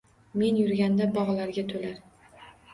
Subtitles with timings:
[0.43, 2.05] Men yurganda bog’larga to’lar